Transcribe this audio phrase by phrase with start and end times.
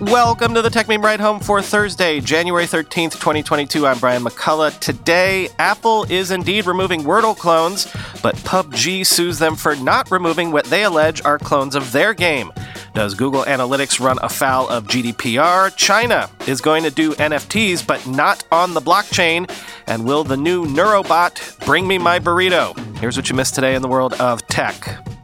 [0.00, 3.84] Welcome to the Techmeme Ride Home for Thursday, January 13th, 2022.
[3.84, 4.78] I'm Brian McCullough.
[4.78, 10.66] Today, Apple is indeed removing Wordle clones, but PUBG sues them for not removing what
[10.66, 12.52] they allege are clones of their game.
[12.94, 15.74] Does Google Analytics run afoul of GDPR?
[15.74, 19.50] China is going to do NFTs, but not on the blockchain.
[19.88, 22.78] And will the new Nurobot bring me my burrito?
[22.98, 25.17] Here's what you missed today in the world of tech.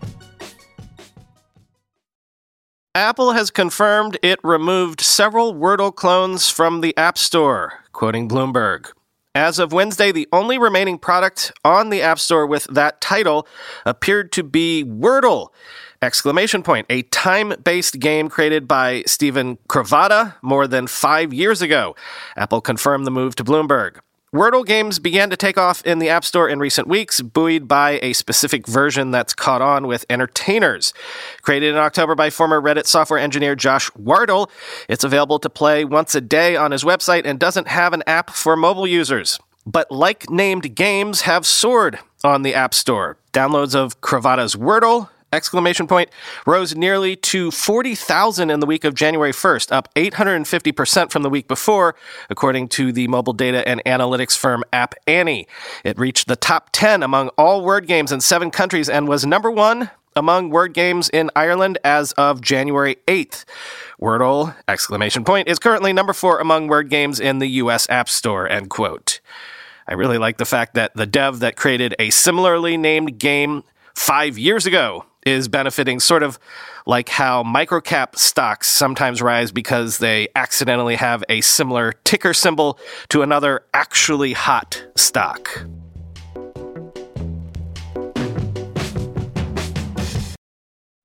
[2.96, 8.92] Apple has confirmed it removed several Wordle clones from the App Store, quoting Bloomberg.
[9.34, 13.48] As of Wednesday, the only remaining product on the App Store with that title
[13.84, 15.48] appeared to be Wordle!
[16.02, 21.96] Exclamation point, a time-based game created by Steven Cravotta more than five years ago.
[22.36, 23.98] Apple confirmed the move to Bloomberg.
[24.34, 28.00] Wordle games began to take off in the App Store in recent weeks, buoyed by
[28.02, 30.92] a specific version that's caught on with entertainers.
[31.42, 34.50] Created in October by former Reddit software engineer Josh Wardle,
[34.88, 38.28] it's available to play once a day on his website and doesn't have an app
[38.28, 39.38] for mobile users.
[39.64, 43.16] But like named games have soared on the App Store.
[43.32, 46.08] Downloads of Cravotta's Wordle exclamation point
[46.46, 51.48] rose nearly to 40,000 in the week of January 1st, up 850% from the week
[51.48, 51.94] before,
[52.30, 55.46] according to the mobile data and analytics firm App Annie.
[55.84, 59.50] It reached the top 10 among all word games in seven countries and was number
[59.50, 63.44] one among word games in Ireland as of January 8th.
[64.00, 68.48] Wordle, exclamation point, is currently number four among word games in the US App Store,
[68.48, 69.20] end quote.
[69.86, 73.64] I really like the fact that the dev that created a similarly named game
[73.94, 76.38] five years ago is benefiting, sort of
[76.86, 83.22] like how microcap stocks sometimes rise because they accidentally have a similar ticker symbol to
[83.22, 85.64] another actually hot stock.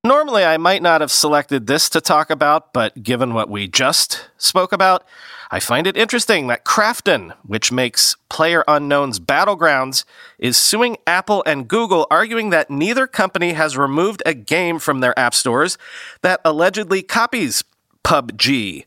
[0.10, 4.28] Normally, I might not have selected this to talk about, but given what we just
[4.40, 5.06] spoke about,
[5.52, 10.06] I find it interesting that Krafton, which makes PlayerUnknown's Battlegrounds,
[10.40, 15.18] is suing Apple and Google, arguing that neither company has removed a game from their
[15.18, 15.78] app stores
[16.24, 17.64] that allegedly copies
[18.04, 18.86] PUBG.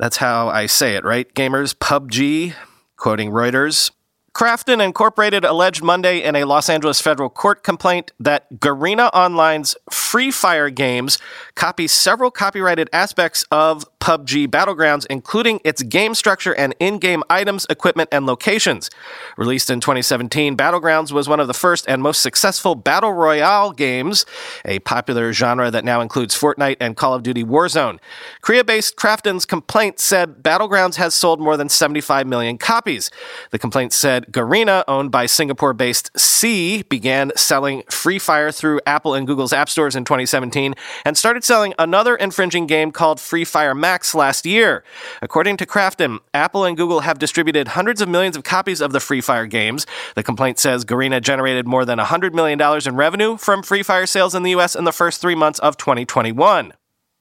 [0.00, 1.76] That's how I say it, right, gamers?
[1.76, 2.54] PUBG,
[2.96, 3.92] quoting Reuters.
[4.36, 10.30] Krafton Incorporated alleged Monday in a Los Angeles federal court complaint that Garena Online's Free
[10.30, 11.18] Fire games
[11.54, 17.66] copy several copyrighted aspects of PUBG Battlegrounds, including its game structure and in game items,
[17.70, 18.90] equipment, and locations.
[19.38, 24.26] Released in 2017, Battlegrounds was one of the first and most successful Battle Royale games,
[24.66, 27.98] a popular genre that now includes Fortnite and Call of Duty Warzone.
[28.42, 33.10] Korea based Krafton's complaint said Battlegrounds has sold more than 75 million copies.
[33.50, 39.14] The complaint said Garena, owned by Singapore based Sea, began selling Free Fire through Apple
[39.14, 43.74] and Google's app stores in 2017 and started selling another infringing game called Free Fire
[43.74, 44.84] Max last year.
[45.22, 49.00] According to Krafton, Apple and Google have distributed hundreds of millions of copies of the
[49.00, 49.86] Free Fire games.
[50.14, 54.34] The complaint says Garena generated more than $100 million in revenue from Free Fire sales
[54.34, 54.74] in the U.S.
[54.74, 56.72] in the first three months of 2021.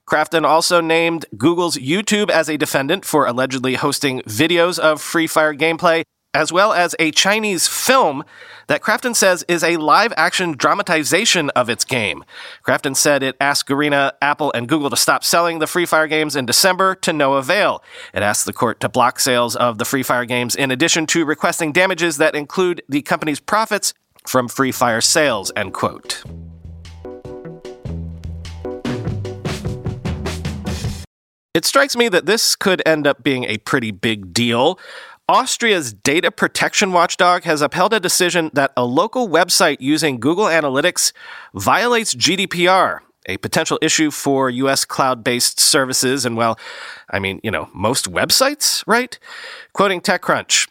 [0.08, 5.56] Krafton also named Google's YouTube as a defendant for allegedly hosting videos of Free Fire
[5.56, 6.04] gameplay
[6.35, 8.23] as well as a Chinese film
[8.68, 12.25] that Krafton says is a live action dramatization of its game.
[12.62, 16.35] Krafton said it asked Garena, Apple, and Google to stop selling the Free Fire games
[16.35, 17.81] in December to no avail.
[18.13, 21.23] It asked the court to block sales of the Free Fire games in addition to
[21.23, 23.94] requesting damages that include the company's profits
[24.28, 26.23] from Free Fire sales, end quote.
[31.56, 34.78] It strikes me that this could end up being a pretty big deal.
[35.28, 41.13] Austria's data protection watchdog has upheld a decision that a local website using Google Analytics
[41.56, 46.25] violates GDPR, a potential issue for US cloud based services.
[46.25, 46.59] And well,
[47.09, 49.18] I mean, you know, most websites, right?
[49.74, 50.68] Quoting TechCrunch.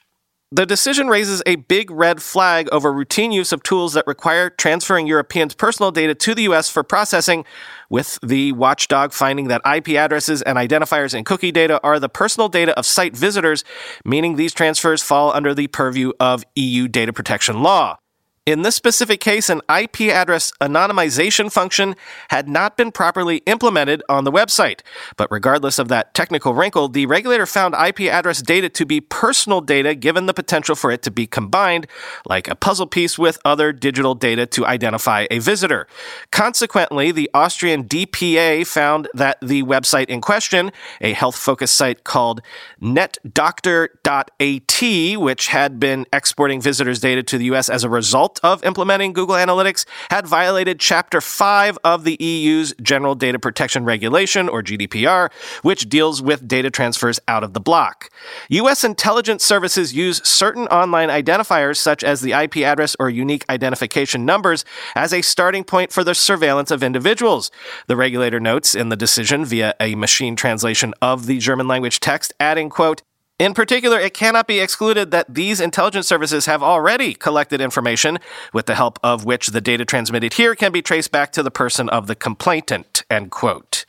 [0.52, 5.06] The decision raises a big red flag over routine use of tools that require transferring
[5.06, 7.44] Europeans' personal data to the US for processing,
[7.90, 12.48] with the watchdog finding that IP addresses and identifiers in cookie data are the personal
[12.48, 13.64] data of site visitors,
[14.04, 17.98] meaning these transfers fall under the purview of EU data protection law.
[18.46, 21.96] In this specific case, an IP address anonymization function
[22.28, 24.80] had not been properly implemented on the website.
[25.16, 29.62] But regardless of that technical wrinkle, the regulator found IP address data to be personal
[29.62, 31.86] data given the potential for it to be combined,
[32.26, 35.86] like a puzzle piece with other digital data to identify a visitor.
[36.30, 40.70] Consequently, the Austrian DPA found that the website in question,
[41.00, 42.42] a health focused site called
[42.82, 48.64] netdoctor.at, which had been exporting visitors' data to the US as a result result of
[48.64, 54.62] implementing Google Analytics had violated Chapter 5 of the EU's General Data Protection Regulation, or
[54.62, 55.30] GDPR,
[55.62, 58.10] which deals with data transfers out of the block.
[58.48, 58.84] U.S.
[58.84, 64.64] intelligence services use certain online identifiers, such as the IP address or unique identification numbers,
[64.94, 67.50] as a starting point for the surveillance of individuals.
[67.86, 72.32] The regulator notes in the decision via a machine translation of the German language text,
[72.40, 73.02] adding, quote,
[73.38, 78.18] in particular, it cannot be excluded that these intelligence services have already collected information
[78.52, 81.50] with the help of which the data transmitted here can be traced back to the
[81.50, 83.84] person of the complainant, end quote.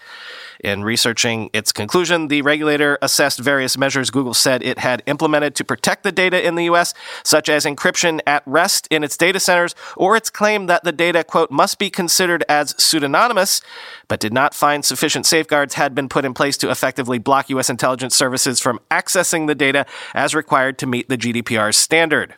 [0.64, 5.64] In researching its conclusion, the regulator assessed various measures Google said it had implemented to
[5.64, 9.76] protect the data in the US, such as encryption at rest in its data centers,
[9.96, 13.62] or its claim that the data, quote, must be considered as pseudonymous,
[14.08, 17.70] but did not find sufficient safeguards had been put in place to effectively block US
[17.70, 22.36] intelligence services from accessing the data as required to meet the GDPR's standard.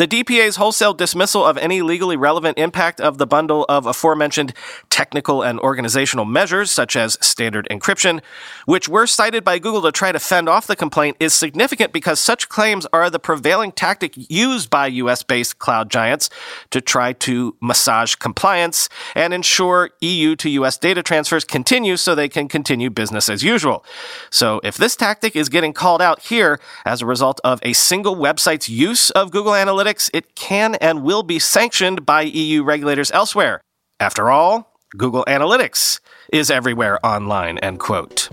[0.00, 4.54] The DPA's wholesale dismissal of any legally relevant impact of the bundle of aforementioned
[4.88, 8.22] technical and organizational measures, such as standard encryption,
[8.64, 12.18] which were cited by Google to try to fend off the complaint, is significant because
[12.18, 16.30] such claims are the prevailing tactic used by US based cloud giants
[16.70, 22.30] to try to massage compliance and ensure EU to US data transfers continue so they
[22.30, 23.84] can continue business as usual.
[24.30, 28.16] So, if this tactic is getting called out here as a result of a single
[28.16, 33.60] website's use of Google Analytics, It can and will be sanctioned by EU regulators elsewhere.
[33.98, 35.98] After all, Google Analytics
[36.32, 38.28] is everywhere online, end quote.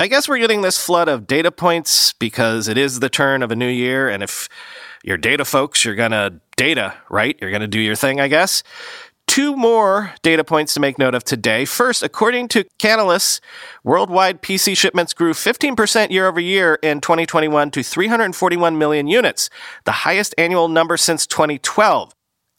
[0.00, 3.50] I guess we're getting this flood of data points because it is the turn of
[3.50, 4.48] a new year, and if
[5.04, 7.36] you're data folks, you're gonna data, right?
[7.38, 8.62] You're gonna do your thing, I guess
[9.30, 11.64] two more data points to make note of today.
[11.64, 13.38] First, according to Canalys,
[13.84, 19.48] worldwide PC shipments grew 15% year over year in 2021 to 341 million units,
[19.84, 22.12] the highest annual number since 2012.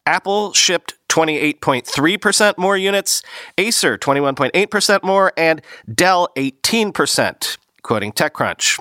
[0.06, 3.22] Apple shipped 28.3% more units,
[3.58, 5.62] Acer 21.8% more, and
[5.94, 8.80] Dell 18%, quoting TechCrunch.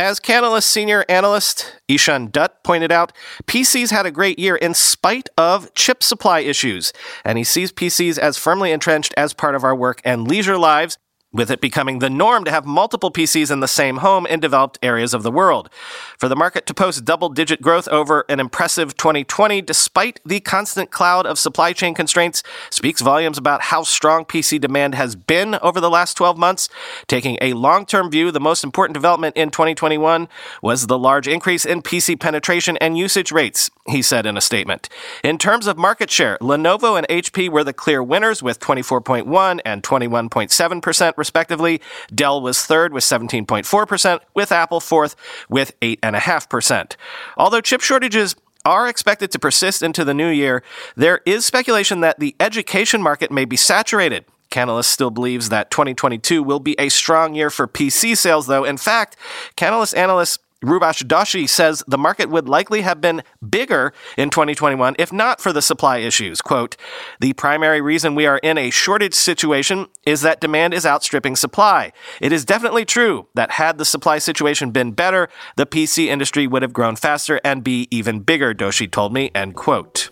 [0.00, 3.12] As Canalys senior analyst Ishan Dutt pointed out,
[3.44, 8.16] PCs had a great year in spite of chip supply issues, and he sees PCs
[8.16, 10.96] as firmly entrenched as part of our work and leisure lives
[11.32, 14.78] with it becoming the norm to have multiple PCs in the same home in developed
[14.82, 15.70] areas of the world.
[16.18, 20.90] For the market to post double digit growth over an impressive 2020, despite the constant
[20.90, 25.80] cloud of supply chain constraints, speaks volumes about how strong PC demand has been over
[25.80, 26.68] the last 12 months.
[27.06, 30.28] Taking a long term view, the most important development in 2021
[30.62, 34.88] was the large increase in PC penetration and usage rates, he said in a statement.
[35.22, 39.82] In terms of market share, Lenovo and HP were the clear winners with 24.1 and
[39.82, 41.80] 21.7% respectively.
[42.12, 45.14] Dell was third with 17.4%, with Apple fourth
[45.48, 46.96] with 8.5%.
[47.36, 48.34] Although chip shortages
[48.64, 50.64] are expected to persist into the new year,
[50.96, 54.24] there is speculation that the education market may be saturated.
[54.50, 58.64] Canalys still believes that 2022 will be a strong year for PC sales, though.
[58.64, 59.16] In fact,
[59.56, 65.12] Canalys analysts Rushabh Doshi says the market would likely have been bigger in 2021 if
[65.12, 66.42] not for the supply issues.
[66.42, 66.76] Quote,
[67.18, 71.92] the primary reason we are in a shortage situation is that demand is outstripping supply.
[72.20, 76.62] It is definitely true that had the supply situation been better, the PC industry would
[76.62, 80.10] have grown faster and be even bigger, Doshi told me, end quote.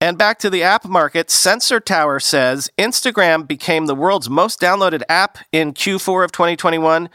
[0.00, 5.02] And back to the app market, Sensor Tower says Instagram became the world's most downloaded
[5.08, 7.08] app in Q4 of 2021.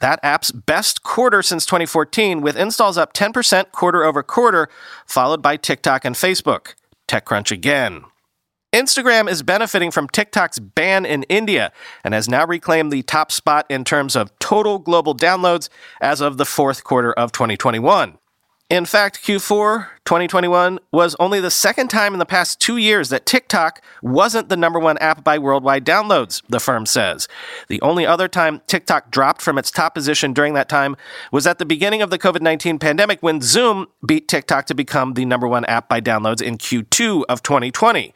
[0.00, 4.68] That app's best quarter since 2014, with installs up 10% quarter over quarter,
[5.06, 6.74] followed by TikTok and Facebook.
[7.08, 8.04] TechCrunch again.
[8.70, 11.72] Instagram is benefiting from TikTok's ban in India
[12.04, 15.70] and has now reclaimed the top spot in terms of total global downloads
[16.02, 18.18] as of the fourth quarter of 2021.
[18.68, 23.24] In fact, Q4 2021 was only the second time in the past two years that
[23.24, 27.28] TikTok wasn't the number one app by worldwide downloads, the firm says.
[27.68, 30.96] The only other time TikTok dropped from its top position during that time
[31.30, 35.14] was at the beginning of the COVID 19 pandemic when Zoom beat TikTok to become
[35.14, 38.12] the number one app by downloads in Q2 of 2020.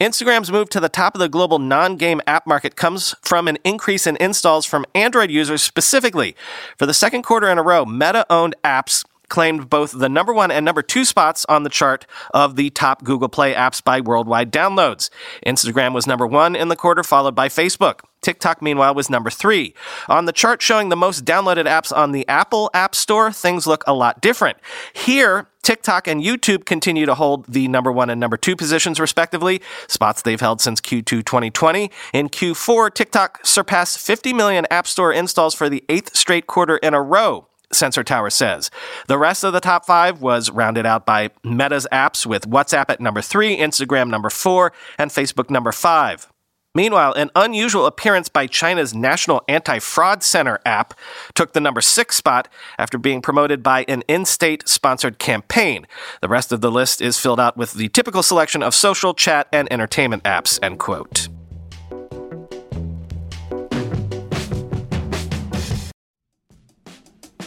[0.00, 3.58] Instagram's move to the top of the global non game app market comes from an
[3.64, 6.34] increase in installs from Android users specifically.
[6.78, 10.50] For the second quarter in a row, Meta owned apps claimed both the number one
[10.50, 14.52] and number two spots on the chart of the top Google Play apps by worldwide
[14.52, 15.08] downloads.
[15.46, 18.00] Instagram was number one in the quarter, followed by Facebook.
[18.20, 19.74] TikTok, meanwhile, was number three.
[20.08, 23.82] On the chart showing the most downloaded apps on the Apple App Store, things look
[23.86, 24.58] a lot different.
[24.92, 29.62] Here, TikTok and YouTube continue to hold the number one and number two positions, respectively,
[29.88, 31.90] spots they've held since Q2 2020.
[32.12, 36.92] In Q4, TikTok surpassed 50 million App Store installs for the eighth straight quarter in
[36.94, 37.49] a row.
[37.72, 38.70] Sensor Tower says.
[39.06, 43.00] The rest of the top five was rounded out by Meta's apps with WhatsApp at
[43.00, 46.28] number three, Instagram number four, and Facebook number five.
[46.72, 50.94] Meanwhile, an unusual appearance by China's National Anti Fraud Center app
[51.34, 52.46] took the number six spot
[52.78, 55.86] after being promoted by an in state sponsored campaign.
[56.20, 59.48] The rest of the list is filled out with the typical selection of social, chat,
[59.52, 60.62] and entertainment apps.
[60.62, 61.28] End quote.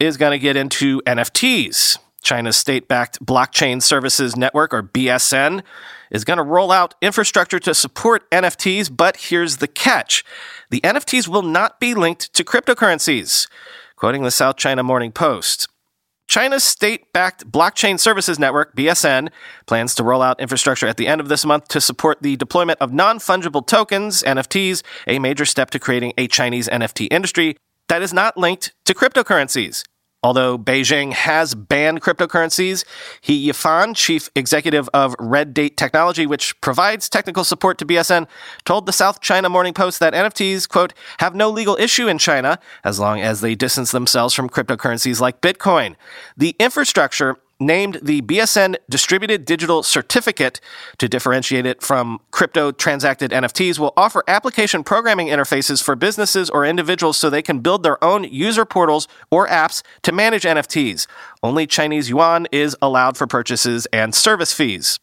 [0.00, 1.98] is going to get into NFTs.
[2.22, 5.62] China's state backed blockchain services network, or BSN,
[6.10, 10.24] is going to roll out infrastructure to support NFTs, but here's the catch
[10.70, 13.48] the NFTs will not be linked to cryptocurrencies.
[13.96, 15.68] Quoting the South China Morning Post.
[16.26, 19.30] China's state backed blockchain services network, BSN,
[19.66, 22.80] plans to roll out infrastructure at the end of this month to support the deployment
[22.80, 27.56] of non fungible tokens, NFTs, a major step to creating a Chinese NFT industry
[27.88, 29.82] that is not linked to cryptocurrencies.
[30.22, 32.84] Although Beijing has banned cryptocurrencies,
[33.22, 38.26] He Yifan, chief executive of Red Date Technology, which provides technical support to BSN,
[38.64, 42.58] told the South China Morning Post that NFTs, quote, have no legal issue in China
[42.84, 45.96] as long as they distance themselves from cryptocurrencies like Bitcoin.
[46.36, 50.60] The infrastructure named the BSN Distributed Digital Certificate
[50.98, 56.64] to differentiate it from crypto transacted NFTs will offer application programming interfaces for businesses or
[56.64, 61.06] individuals so they can build their own user portals or apps to manage NFTs.
[61.42, 64.98] Only Chinese yuan is allowed for purchases and service fees.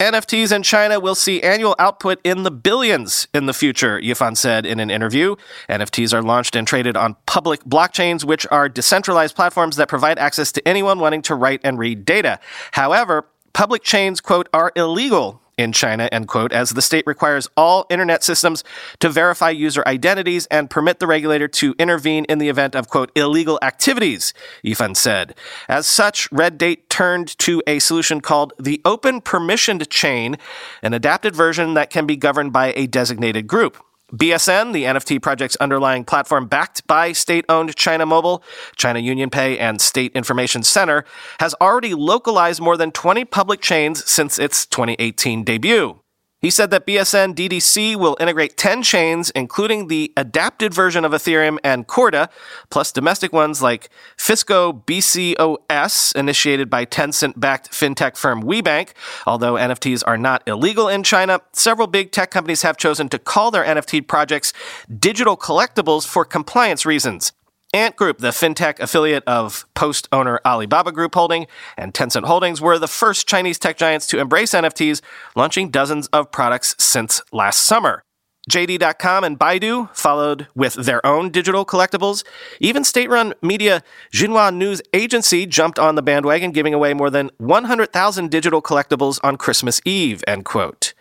[0.00, 4.64] NFTs in China will see annual output in the billions in the future, Yifan said
[4.64, 5.34] in an interview.
[5.68, 10.52] NFTs are launched and traded on public blockchains, which are decentralized platforms that provide access
[10.52, 12.38] to anyone wanting to write and read data.
[12.70, 17.86] However, public chains, quote, are illegal in China, end quote, as the state requires all
[17.90, 18.64] internet systems
[19.00, 23.10] to verify user identities and permit the regulator to intervene in the event of, quote,
[23.14, 24.32] illegal activities,
[24.64, 25.34] Yifan said.
[25.68, 30.36] As such, Red Date turned to a solution called the Open Permissioned Chain,
[30.82, 33.84] an adapted version that can be governed by a designated group.
[34.12, 38.42] BSN, the NFT project's underlying platform backed by state owned China Mobile,
[38.74, 41.04] China UnionPay, and State Information Center,
[41.40, 46.00] has already localized more than 20 public chains since its 2018 debut.
[46.40, 51.58] He said that BSN DDC will integrate 10 chains, including the adapted version of Ethereum
[51.64, 52.28] and Corda,
[52.70, 58.90] plus domestic ones like Fisco BCOS, initiated by Tencent backed fintech firm WeBank.
[59.26, 63.50] Although NFTs are not illegal in China, several big tech companies have chosen to call
[63.50, 64.52] their NFT projects
[64.96, 67.32] digital collectibles for compliance reasons.
[67.74, 71.46] Ant Group, the fintech affiliate of Post owner Alibaba Group Holding
[71.76, 75.02] and Tencent Holdings, were the first Chinese tech giants to embrace NFTs,
[75.36, 78.02] launching dozens of products since last summer.
[78.48, 82.24] JD.com and Baidu followed with their own digital collectibles.
[82.58, 83.82] Even state run media
[84.14, 89.36] Xinhua News Agency jumped on the bandwagon, giving away more than 100,000 digital collectibles on
[89.36, 90.94] Christmas Eve, end quote.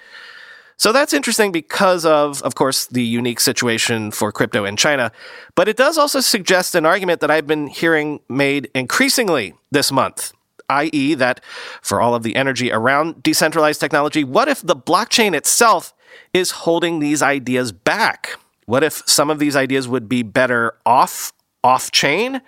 [0.78, 5.12] So that's interesting because of, of course, the unique situation for crypto in China.
[5.56, 10.34] But it does also suggest an argument that I've been hearing made increasingly this month,
[10.70, 11.44] i.e., that
[11.82, 15.96] for all of the energy around decentralized technology, what if the blockchain itself
[16.32, 18.38] is holding these ideas back?
[18.66, 22.42] What if some of these ideas would be better off off chain?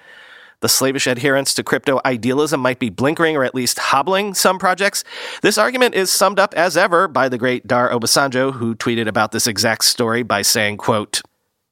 [0.62, 5.04] The slavish adherence to crypto idealism might be blinkering or at least hobbling some projects.
[5.42, 9.32] This argument is summed up as ever by the great Dar Obasanjo, who tweeted about
[9.32, 11.22] this exact story by saying, quote,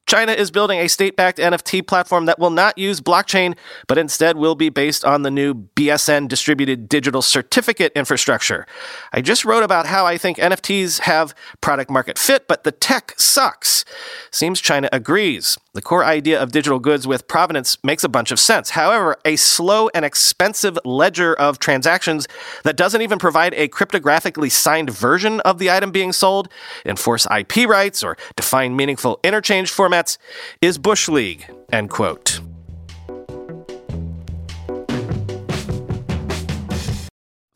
[0.08, 3.54] China is building a state backed NFT platform that will not use blockchain,
[3.86, 8.66] but instead will be based on the new BSN distributed digital certificate infrastructure.
[9.12, 13.12] I just wrote about how I think NFTs have product market fit, but the tech
[13.18, 13.84] sucks.
[14.30, 15.58] Seems China agrees.
[15.74, 18.70] The core idea of digital goods with provenance makes a bunch of sense.
[18.70, 22.26] However, a slow and expensive ledger of transactions
[22.64, 26.48] that doesn't even provide a cryptographically signed version of the item being sold,
[26.86, 29.97] enforce IP rights, or define meaningful interchange formats
[30.60, 31.50] is Bush League.
[31.72, 32.40] End quote.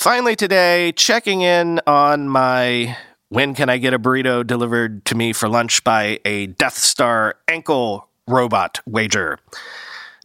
[0.00, 2.96] Finally, today, checking in on my
[3.28, 7.36] when can I get a burrito delivered to me for lunch by a Death Star
[7.46, 9.38] ankle robot wager?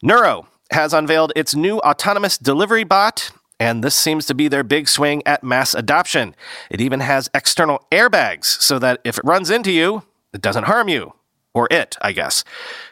[0.02, 4.88] Nuro has unveiled its new autonomous delivery bot, and this seems to be their big
[4.88, 6.36] swing at mass adoption.
[6.70, 10.04] It even has external airbags so that if it runs into you,
[10.34, 11.14] it doesn't harm you.
[11.58, 12.44] Or it, I guess.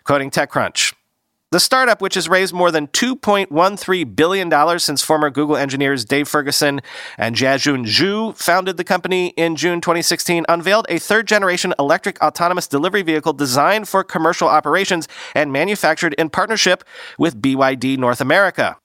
[0.05, 0.95] Quoting TechCrunch.
[1.51, 6.81] The startup, which has raised more than $2.13 billion since former Google engineers Dave Ferguson
[7.15, 12.65] and Jiajun Zhu founded the company in June 2016, unveiled a third generation electric autonomous
[12.65, 16.83] delivery vehicle designed for commercial operations and manufactured in partnership
[17.19, 18.77] with BYD North America.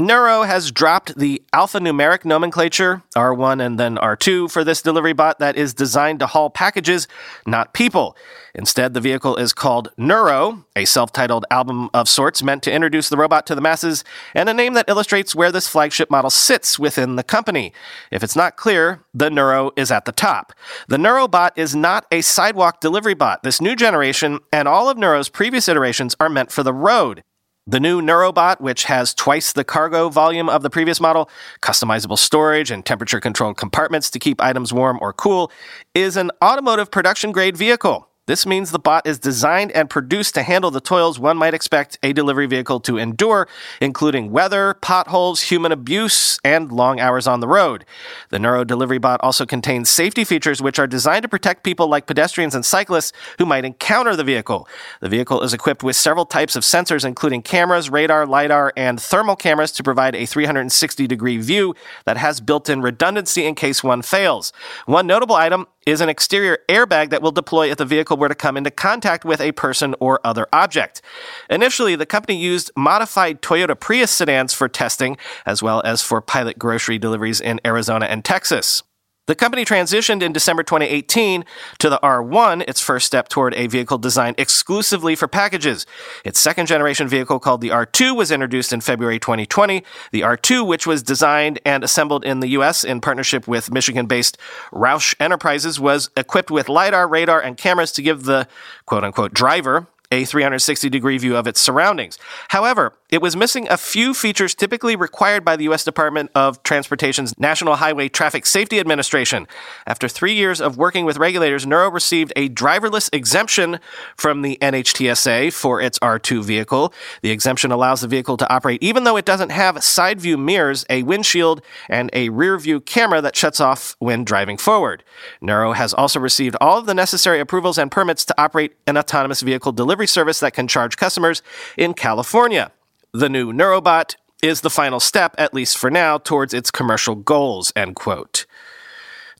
[0.00, 5.56] Nuro has dropped the alphanumeric nomenclature, R1 and then R2, for this delivery bot that
[5.56, 7.06] is designed to haul packages,
[7.46, 8.16] not people.
[8.56, 13.08] Instead, the vehicle is called Nuro, a self titled album of sorts meant to introduce
[13.08, 14.02] the robot to the masses,
[14.34, 17.72] and a name that illustrates where this flagship model sits within the company.
[18.10, 20.52] If it's not clear, the Nuro is at the top.
[20.88, 23.44] The Nuro bot is not a sidewalk delivery bot.
[23.44, 27.22] This new generation and all of Nuro's previous iterations are meant for the road.
[27.66, 31.30] The new Nurobot, which has twice the cargo volume of the previous model,
[31.62, 35.50] customizable storage, and temperature controlled compartments to keep items warm or cool,
[35.94, 38.06] is an automotive production grade vehicle.
[38.26, 41.98] This means the bot is designed and produced to handle the toils one might expect
[42.02, 43.46] a delivery vehicle to endure,
[43.82, 47.84] including weather, potholes, human abuse, and long hours on the road.
[48.30, 52.06] The Nuro Delivery Bot also contains safety features which are designed to protect people like
[52.06, 54.66] pedestrians and cyclists who might encounter the vehicle.
[55.00, 59.36] The vehicle is equipped with several types of sensors, including cameras, radar, LiDAR, and thermal
[59.36, 61.74] cameras to provide a 360 degree view
[62.06, 64.50] that has built in redundancy in case one fails.
[64.86, 68.34] One notable item is an exterior airbag that will deploy if the vehicle were to
[68.34, 71.02] come into contact with a person or other object.
[71.50, 75.16] Initially, the company used modified Toyota Prius sedans for testing,
[75.46, 78.82] as well as for pilot grocery deliveries in Arizona and Texas.
[79.26, 81.46] The company transitioned in December 2018
[81.78, 85.86] to the R1, its first step toward a vehicle designed exclusively for packages.
[86.26, 89.82] Its second generation vehicle called the R2 was introduced in February 2020.
[90.12, 94.36] The R2, which was designed and assembled in the US in partnership with Michigan based
[94.70, 98.46] Roush Enterprises, was equipped with LiDAR, radar, and cameras to give the
[98.84, 102.18] quote unquote driver a 360 degree view of its surroundings.
[102.48, 105.84] However, it was missing a few features typically required by the U.S.
[105.84, 109.48] Department of Transportation's National Highway Traffic Safety Administration.
[109.86, 113.80] After three years of working with regulators, Nuro received a driverless exemption
[114.16, 116.94] from the NHTSA for its R2 vehicle.
[117.22, 120.84] The exemption allows the vehicle to operate even though it doesn't have side view mirrors,
[120.88, 125.02] a windshield, and a rear view camera that shuts off when driving forward.
[125.40, 129.40] Nuro has also received all of the necessary approvals and permits to operate an autonomous
[129.40, 131.42] vehicle delivery service that can charge customers
[131.76, 132.72] in California.
[133.12, 137.72] The new Nurobot is the final step, at least for now, towards its commercial goals,
[137.74, 138.46] end quote.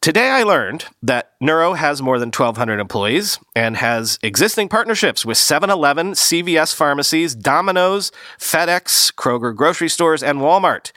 [0.00, 5.38] Today I learned that Nuro has more than 1,200 employees and has existing partnerships with
[5.38, 10.92] 7 Eleven, CVS pharmacies, Domino's, FedEx, Kroger grocery stores, and Walmart.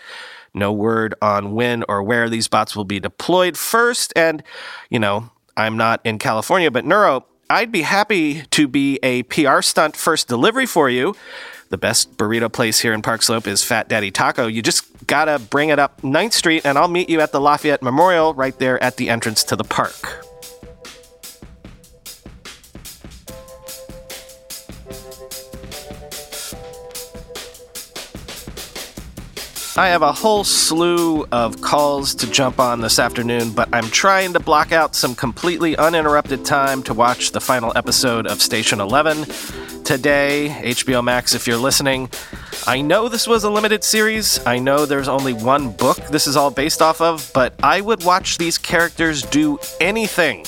[0.54, 4.12] No word on when or where these bots will be deployed first.
[4.16, 4.44] And,
[4.90, 9.62] you know, I'm not in California, but Nuro, I'd be happy to be a PR
[9.62, 11.16] stunt first delivery for you.
[11.70, 14.48] The best burrito place here in Park Slope is Fat Daddy Taco.
[14.48, 17.82] You just gotta bring it up 9th Street, and I'll meet you at the Lafayette
[17.82, 20.27] Memorial right there at the entrance to the park.
[29.78, 34.34] I have a whole slew of calls to jump on this afternoon, but I'm trying
[34.34, 39.26] to block out some completely uninterrupted time to watch the final episode of Station 11
[39.84, 40.50] today.
[40.64, 42.10] HBO Max, if you're listening.
[42.68, 44.46] I know this was a limited series.
[44.46, 48.04] I know there's only one book this is all based off of, but I would
[48.04, 50.42] watch these characters do anything.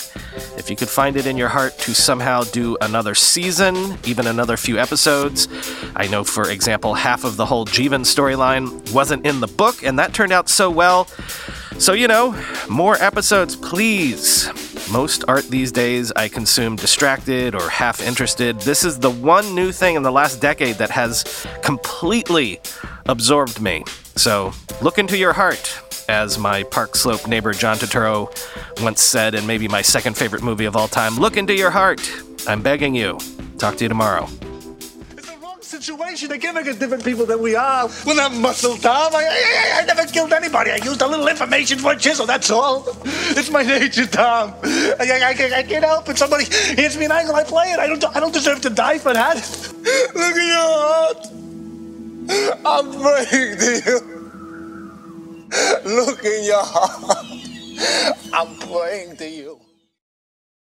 [0.58, 4.58] If you could find it in your heart to somehow do another season, even another
[4.58, 5.48] few episodes.
[5.96, 9.98] I know, for example, half of the whole Jeevan storyline wasn't in the book, and
[9.98, 11.08] that turned out so well.
[11.80, 12.36] So, you know,
[12.70, 14.50] more episodes, please.
[14.92, 18.60] Most art these days I consume distracted or half interested.
[18.60, 22.60] This is the one new thing in the last decade that has completely
[23.06, 23.86] absorbed me.
[24.18, 28.28] So look into your heart, as my Park Slope neighbor John Turturro
[28.84, 31.16] once said in maybe my second favorite movie of all time.
[31.16, 32.02] Look into your heart.
[32.46, 33.18] I'm begging you.
[33.58, 34.28] Talk to you tomorrow
[35.70, 36.30] situation.
[36.30, 37.88] They're giving us different people than we are.
[38.06, 39.14] We're not muscle Tom.
[39.16, 40.72] I, I, I, never killed anybody.
[40.72, 42.86] I used a little information for a chisel, that's all.
[43.38, 44.56] It's my nature, Tom.
[44.64, 46.18] I, I, I, I can't help it.
[46.18, 47.80] Somebody hits me an angle, I play it.
[47.80, 49.36] I don't, I don't deserve to die for that.
[50.16, 51.28] Look at your heart.
[52.66, 54.20] I'm praying to you.
[55.86, 57.26] Look in your heart.
[58.34, 59.60] I'm praying to you.